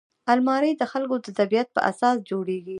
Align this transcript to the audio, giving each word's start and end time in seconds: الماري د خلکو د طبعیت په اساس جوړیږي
الماري 0.33 0.71
د 0.77 0.83
خلکو 0.91 1.15
د 1.25 1.27
طبعیت 1.39 1.67
په 1.75 1.81
اساس 1.91 2.15
جوړیږي 2.29 2.69